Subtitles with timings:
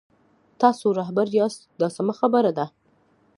[0.61, 2.65] تاسو رهبر یاست دا سمه خبره ده.